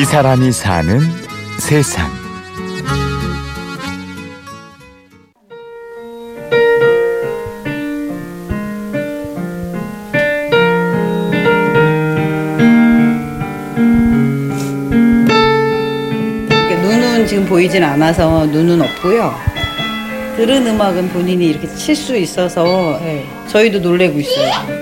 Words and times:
이 0.00 0.04
사람이 0.04 0.52
사는 0.52 1.00
세상. 1.58 2.08
눈은 16.82 17.26
지금 17.26 17.44
보이진 17.46 17.82
않아서 17.82 18.46
눈은 18.46 18.80
없고요. 18.80 19.34
들은 20.36 20.66
음악은 20.66 21.08
본인이 21.10 21.46
이렇게 21.46 21.66
칠 21.74 21.96
수 21.96 22.16
있어서 22.16 22.98
예, 23.02 23.26
저희도 23.48 23.80
놀래고 23.80 24.20
있어요. 24.20 24.77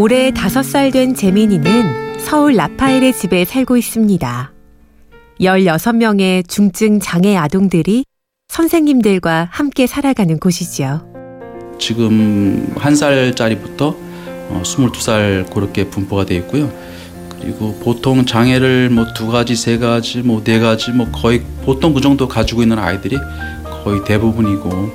올해 0.00 0.32
다섯 0.32 0.62
살 0.62 0.90
된 0.90 1.14
재민이는 1.14 2.18
서울 2.18 2.56
라파엘의 2.56 3.12
집에 3.12 3.44
살고 3.44 3.76
있습니다. 3.76 4.50
16명의 5.38 6.48
중증 6.48 7.00
장애 7.00 7.36
아동들이 7.36 8.06
선생님들과 8.48 9.48
함께 9.50 9.86
살아가는 9.86 10.38
곳이지요. 10.40 11.02
지금 11.78 12.72
한 12.78 12.96
살짜리부터 12.96 13.88
어, 14.48 14.62
22살 14.64 15.52
그렇게 15.52 15.84
분포가 15.90 16.24
되어 16.24 16.38
있고요. 16.38 16.72
그리고 17.38 17.74
보통 17.84 18.24
장애를 18.24 18.88
뭐 18.88 19.12
두 19.12 19.28
가지, 19.28 19.54
세 19.54 19.76
가지, 19.76 20.22
뭐 20.22 20.42
네 20.42 20.60
가지, 20.60 20.92
뭐 20.92 21.10
거의 21.12 21.42
보통 21.66 21.92
그 21.92 22.00
정도 22.00 22.26
가지고 22.26 22.62
있는 22.62 22.78
아이들이 22.78 23.18
거의 23.84 24.02
대부분이고 24.06 24.92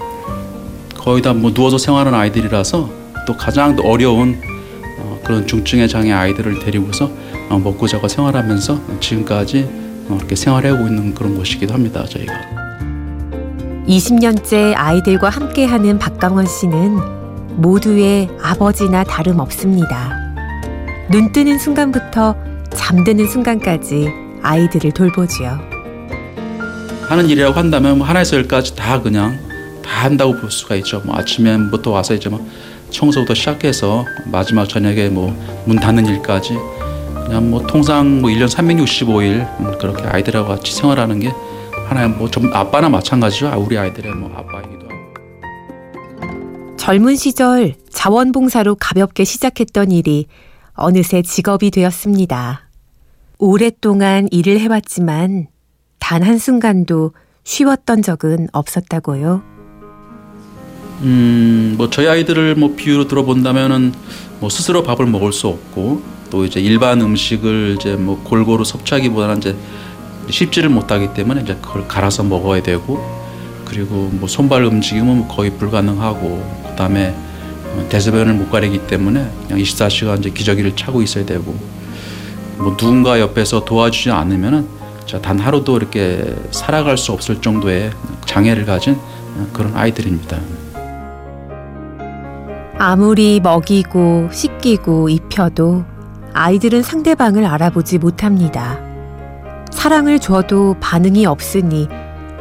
거의 0.97 1.22
다 1.22 1.31
뭐 1.34 1.53
누워서 1.53 1.78
생활하는 1.78 2.17
아이들이라서 2.17 2.90
또 3.28 3.38
가장 3.38 3.78
어려운 3.84 4.42
어, 4.44 4.55
그런 5.26 5.48
중증의 5.48 5.90
장애 5.90 6.12
아이들을 6.14 6.59
데리고서 6.59 7.12
어, 7.50 7.59
먹고 7.59 7.88
자고 7.88 8.08
생활하면서 8.08 9.00
지금까지 9.00 9.68
어, 10.08 10.16
이렇게 10.18 10.36
생활하고 10.36 10.88
있는 10.88 11.14
그런 11.14 11.36
곳이기도 11.36 11.73
합니다. 11.73 12.06
저희가. 12.06 12.34
20년째 13.88 14.73
아이들과 14.76 15.30
함께하는 15.30 16.00
박강원 16.00 16.46
씨는 16.46 16.98
모두의 17.58 18.30
아버지나 18.42 19.03
다름 19.03 19.40
없습니다. 19.40 20.26
눈 21.09 21.31
뜨는 21.31 21.59
순간부터 21.59 22.36
잠드는 22.73 23.28
순간까지 23.28 24.12
아이들을 24.42 24.92
돌보지요. 24.92 25.59
하는 27.08 27.30
일이라고 27.30 27.53
한다면 27.53 28.00
뭐 28.00 28.08
하나에서 28.08 28.38
열까지 28.38 28.76
다 28.76 29.02
그냥 29.02 29.40
다 29.84 30.06
한다고 30.06 30.36
볼 30.36 30.50
수가 30.50 30.76
있죠. 30.78 31.02
뭐 31.06 31.16
아침에부터 31.16 31.92
와서 31.92 32.16
이제 32.16 32.30
뭐 32.30 32.46
청소부터 32.96 33.34
시작해서 33.34 34.06
마지막 34.26 34.68
저녁에 34.68 35.10
뭐 35.10 35.34
문 35.66 35.78
닫는 35.80 36.06
일까지 36.06 36.54
그냥 37.26 37.50
뭐 37.50 37.66
통상 37.66 38.22
뭐 38.22 38.30
1년 38.30 38.48
365일 38.48 39.80
그렇게 39.80 40.04
아이들하고 40.04 40.48
같이 40.50 40.74
생활하는 40.74 41.20
게 41.20 41.32
하나의 41.88 42.10
뭐 42.10 42.30
좀 42.30 42.52
아빠나 42.54 42.88
마찬가지죠. 42.90 43.48
아, 43.48 43.58
우리 43.58 43.78
아이들의 43.78 44.14
뭐 44.14 44.30
아빠이기도 44.36 44.86
하고. 44.88 44.96
젊은 46.78 47.16
시절 47.16 47.74
자원봉사로 47.90 48.76
가볍게 48.76 49.24
시작했던 49.24 49.92
일이 49.92 50.28
어느새 50.74 51.22
직업이 51.24 51.72
되었습니다. 51.72 52.62
오랫동안 53.40 54.28
일을 54.32 54.59
해왔지만 54.59 55.48
단 56.00 56.22
한순간도 56.22 57.14
쉬웠던 57.44 58.02
적은 58.04 58.50
없었다고요. 58.54 59.55
음, 61.02 61.76
뭐 61.78 61.90
저희 61.90 62.08
아이들을 62.08 62.56
뭐 62.56 62.76
비유로 62.76 63.08
들어본다면은 63.08 63.94
뭐 64.40 64.50
스스로 64.50 64.84
밥을 64.84 65.06
먹을 65.06 65.34
수 65.34 65.47
없고 65.47 66.02
또 66.30 66.46
이제 66.46 66.59
일반 66.59 67.02
음식을 67.02 67.78
이제 67.80 67.96
뭐 67.96 68.22
골고루 68.24 68.64
섭취하기보다는 68.64 69.38
이제 69.38 69.56
씹지를 70.30 70.69
못하기 70.69 71.14
때문에 71.14 71.42
이제 71.42 71.58
그걸 71.62 71.88
갈아서 71.88 72.24
먹어야 72.24 72.64
되고 72.64 73.00
그리고 73.66 74.09
뭐 74.14 74.28
손발 74.28 74.64
움직임은 74.64 75.18
뭐 75.18 75.28
거의 75.28 75.52
불가능하고 75.52 76.64
그다음에 76.69 77.16
대소변을 77.90 78.34
못 78.34 78.50
가리기 78.50 78.88
때문에 78.88 79.30
그냥 79.48 79.59
24시간 79.62 80.19
이제 80.19 80.30
기저귀를 80.30 80.75
차고 80.75 81.02
있어야 81.02 81.25
되고 81.25 81.56
뭐 82.58 82.75
누군가 82.78 83.19
옆에서 83.19 83.66
도와주지 83.66 84.12
않으면은 84.12 84.68
단 85.22 85.40
하루도 85.40 85.78
이렇게 85.78 86.36
살아갈 86.52 86.98
수 86.98 87.12
없을 87.12 87.42
정도의 87.42 87.92
장애를 88.25 88.66
가진 88.66 88.98
그런 89.53 89.75
아이들입니다. 89.75 90.40
아무리 92.78 93.40
먹이고 93.40 94.30
씻기고 94.34 95.08
입혀도 95.08 95.86
아이들은 96.34 96.84
상대방을 96.84 97.46
알아보지 97.46 98.00
못합니다. 98.00 98.80
사랑을 99.72 100.19
줘도 100.19 100.75
반응이 100.81 101.25
없으니 101.25 101.88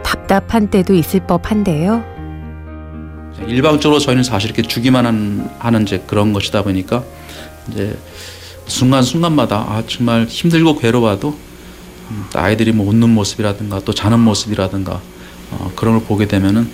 답답한 0.02 0.68
때도 0.70 0.94
있을 0.94 1.20
법한데요. 1.26 2.02
일방적으로 3.46 4.00
저희는 4.00 4.24
사실 4.24 4.50
이렇게 4.50 4.62
주기만 4.62 5.06
하는, 5.06 5.48
하는 5.58 5.82
이제 5.82 6.02
그런 6.06 6.32
것이다 6.32 6.62
보니까 6.62 7.04
이제 7.70 7.96
순간순간마다 8.66 9.56
아 9.56 9.82
정말 9.86 10.24
힘들고 10.24 10.78
괴로워도 10.78 11.36
아이들이 12.34 12.72
뭐 12.72 12.88
웃는 12.88 13.10
모습이라든가 13.10 13.80
또 13.84 13.92
자는 13.92 14.18
모습이라든가 14.20 15.00
어, 15.52 15.72
그런 15.76 15.98
걸 15.98 16.06
보게 16.06 16.26
되면은 16.26 16.68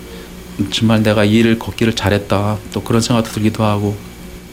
정말 0.71 1.01
내가 1.03 1.23
이 1.23 1.33
일을 1.33 1.59
걷기를 1.59 1.95
잘했다 1.95 2.57
또 2.73 2.81
그런 2.83 3.01
생각도 3.01 3.31
들기도 3.31 3.63
하고 3.63 3.95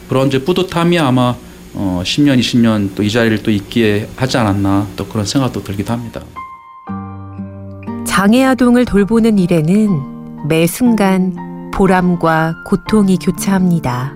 그런 0.07 0.27
이제 0.27 0.43
뿌듯함이 0.43 0.97
아마 0.99 1.35
어, 1.75 2.01
10년 2.03 2.39
20년 2.39 2.95
또 2.95 3.03
이 3.03 3.11
자리를 3.11 3.43
또 3.43 3.51
있기에 3.51 4.09
하지 4.15 4.37
않았나 4.37 4.87
또 4.95 5.05
그런 5.05 5.25
생각도 5.25 5.63
들기도 5.63 5.93
합니다. 5.93 6.21
장애 8.05 8.43
아동을 8.43 8.85
돌보는 8.85 9.37
일에는 9.37 10.47
매 10.47 10.65
순간 10.67 11.69
보람과 11.73 12.55
고통이 12.65 13.17
교차합니다. 13.17 14.13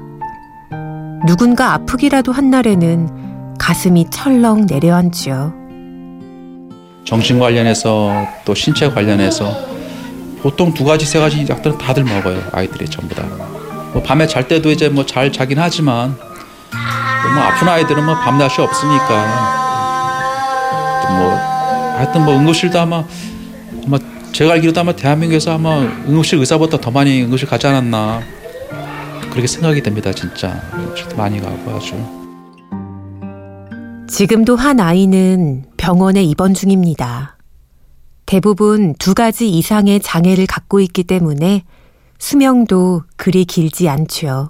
누군가 1.27 1.73
아프기라도 1.73 2.31
한 2.31 2.49
날에는 2.49 3.55
가슴이 3.59 4.07
철렁 4.09 4.65
내려앉죠. 4.65 5.53
정신 7.05 7.39
관련해서 7.39 8.25
또 8.45 8.53
신체 8.55 8.89
관련해서 8.89 9.72
보통 10.43 10.73
두 10.73 10.83
가지 10.83 11.05
세 11.05 11.19
가지 11.19 11.45
약들은 11.49 11.77
다들 11.77 12.03
먹어요 12.03 12.41
아이들이 12.51 12.85
전부 12.89 13.15
다. 13.15 13.23
뭐 13.93 14.03
밤에 14.03 14.27
잘 14.27 14.47
때도 14.47 14.71
이제 14.71 14.89
뭐 14.89 15.05
잘 15.05 15.31
자긴 15.31 15.57
하지만 15.59 16.09
뭐 17.33 17.43
아픈 17.43 17.69
아이들은 17.69 18.05
뭐 18.05 18.15
밤낮이 18.15 18.59
없으니까 18.61 19.09
뭐 21.17 21.31
하여튼 21.97 22.25
뭐 22.25 22.35
응급실도 22.35 22.79
아마 22.79 23.03
아마 23.85 23.97
제가 24.33 24.53
알기로도 24.53 24.81
아마 24.81 24.93
대한민국에서 24.95 25.53
아마 25.53 25.77
응급실 25.79 26.39
의사보다 26.39 26.77
더 26.79 26.91
많이 26.91 27.21
응급실 27.23 27.47
가지 27.47 27.67
않았나 27.67 28.21
그렇게 29.29 29.47
생각이 29.47 29.81
됩니다 29.81 30.11
진짜 30.11 30.61
응급실도 30.73 31.15
많이 31.15 31.39
가고 31.39 31.71
아주. 31.77 31.95
지금도 34.07 34.55
한 34.57 34.79
아이는 34.79 35.63
병원에 35.77 36.21
입원 36.23 36.53
중입니다. 36.53 37.37
대부분 38.33 38.95
두 38.95 39.13
가지 39.13 39.47
이상의 39.47 39.99
장애를 39.99 40.47
갖고 40.47 40.79
있기 40.79 41.03
때문에 41.03 41.65
수명도 42.17 43.03
그리 43.15 43.45
길지 43.45 43.87
않죠. 43.87 44.49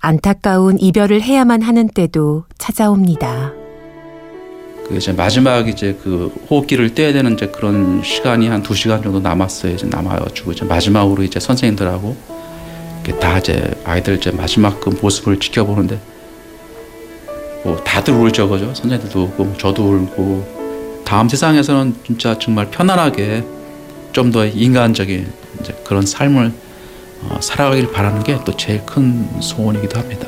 안타까운 0.00 0.78
이별을 0.78 1.22
해야만 1.22 1.62
하는 1.62 1.88
때도 1.88 2.44
찾아옵니다. 2.58 3.54
그 4.86 4.98
이제 4.98 5.12
마지막 5.14 5.66
이제 5.66 5.98
그 6.02 6.26
호흡기를 6.50 6.94
떼야 6.94 7.14
되는 7.14 7.32
이제 7.32 7.46
그런 7.46 8.02
시간이 8.02 8.48
한 8.48 8.62
두 8.62 8.74
시간 8.74 9.02
정도 9.02 9.18
남았어요. 9.18 9.72
이제 9.72 9.86
남아가지고 9.86 10.52
이제 10.52 10.66
마지막으로 10.66 11.22
이제 11.22 11.40
선생님들하고 11.40 12.14
다 13.18 13.38
이제 13.38 13.64
아이들 13.86 14.16
이제 14.16 14.30
마지막 14.30 14.78
그 14.82 14.90
모습을 14.90 15.40
지켜보는데 15.40 15.98
뭐 17.64 17.78
다들 17.78 18.12
울죠, 18.12 18.46
그죠? 18.46 18.66
선생님들도 18.74 19.22
울고 19.22 19.56
저도 19.56 19.88
울고 19.90 20.55
다음 21.06 21.28
세상에서는 21.28 21.94
진짜 22.04 22.38
정말 22.38 22.70
편안하게 22.70 23.44
좀 24.12 24.32
더 24.32 24.44
인간적인 24.46 25.26
이제 25.60 25.74
그런 25.86 26.04
삶을 26.06 26.50
어, 27.22 27.38
살아가길 27.40 27.92
바라는 27.92 28.22
게 28.24 28.38
또 28.44 28.56
제일 28.56 28.84
큰 28.86 29.26
소원이기도 29.40 29.98
합니다. 29.98 30.26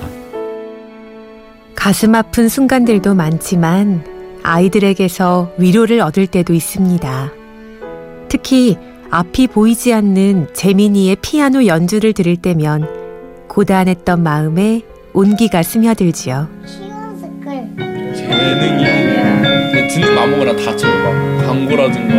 가슴 1.75 2.15
아픈 2.15 2.49
순간들도 2.49 3.15
많지만 3.15 4.05
아이들에게서 4.43 5.53
위로를 5.59 6.01
얻을 6.01 6.27
때도 6.27 6.53
있습니다. 6.53 7.33
특히 8.29 8.77
앞이 9.11 9.47
보이지 9.49 9.93
않는 9.95 10.49
재민이의 10.53 11.17
피아노 11.23 11.65
연주를 11.67 12.13
들을 12.13 12.37
때면 12.37 12.87
고단했던 13.49 14.23
마음에 14.23 14.83
온기가 15.15 15.63
스며들지요. 15.63 16.49
재능이 18.15 18.85
듣는 19.89 20.15
마음먹으나 20.15 20.55
다 20.57 20.77
쳐요. 20.77 20.93
막 21.03 21.47
광고라든가 21.47 22.15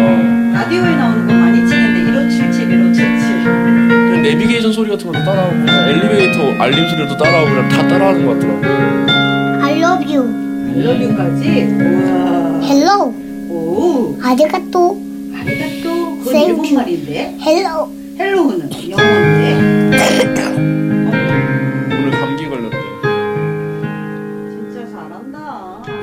라디오에 0.59 0.95
나오는 0.95 1.27
거 1.27 1.33
많이 1.33 1.67
치는데 1.67 2.03
1577, 2.05 2.69
1577. 2.69 3.43
그냥 3.43 4.21
내비게이션 4.23 4.71
소리 4.73 4.89
같은 4.89 5.07
것도 5.11 5.23
따라하고 5.23 5.55
엘리베이터 5.89 6.63
알림 6.63 6.87
소리도 6.87 7.17
따라하고 7.17 7.49
그냥 7.49 7.69
다 7.69 7.87
따라하는 7.87 8.25
것 8.25 8.33
같더라고요. 8.39 8.99
love 9.79 10.05
you. 10.05 10.27
알러뷰까지? 10.75 11.67
우와. 11.79 12.61
Hello. 12.63 13.13
오. 13.49 14.17
아리가또. 14.21 15.01
아리가또. 15.35 16.17
그건 16.23 16.35
일본 16.35 16.65
you. 16.65 16.75
말인데. 16.75 17.37
Hello. 17.41 17.89
헬로우는 18.19 18.69
영어인데. 18.89 19.99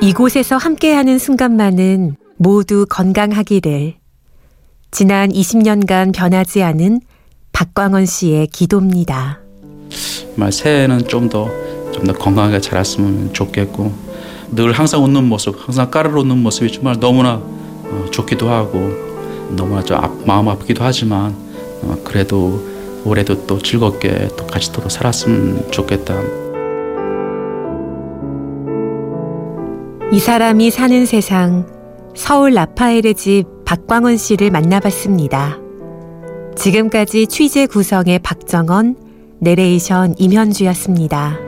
이곳에서 0.07 0.55
함께하는 0.55 1.19
순간만은 1.19 2.15
모두 2.37 2.85
건강하기를. 2.89 3.95
지난 4.89 5.29
20년간 5.29 6.15
변하지 6.15 6.63
않은 6.63 7.01
박광원 7.51 8.05
씨의 8.05 8.47
기도입니다. 8.47 9.41
정말 10.31 10.53
새해는 10.53 11.07
좀 11.09 11.27
더 11.27 11.49
좀 11.91 12.05
더 12.05 12.13
건강하게 12.13 12.61
자랐으면 12.61 13.33
좋겠고 13.33 13.91
늘 14.53 14.71
항상 14.71 15.03
웃는 15.03 15.25
모습, 15.25 15.55
항상 15.59 15.91
까르르 15.91 16.21
웃는 16.21 16.37
모습이 16.37 16.71
정말 16.71 16.97
너무나 17.01 17.33
어, 17.33 18.05
좋기도 18.09 18.49
하고 18.49 18.77
너무나 19.57 19.83
좀 19.83 19.97
아- 19.97 20.15
마음 20.25 20.47
아프기도 20.47 20.85
하지만 20.85 21.35
어, 21.81 21.97
그래도 22.05 22.65
올해도 23.03 23.45
또 23.45 23.59
즐겁게 23.59 24.29
또 24.37 24.47
같이 24.47 24.71
또 24.71 24.87
살았으면 24.87 25.69
좋겠다. 25.71 26.15
이 30.09 30.19
사람이 30.19 30.71
사는 30.71 31.05
세상 31.05 31.67
서울 32.15 32.53
라파엘의 32.53 33.13
집 33.15 33.43
박광원 33.65 34.15
씨를 34.15 34.51
만나봤습니다. 34.51 35.57
지금까지 36.55 37.27
취재 37.27 37.65
구성의 37.65 38.19
박정원, 38.19 38.95
내레이션 39.41 40.15
임현주였습니다. 40.17 41.46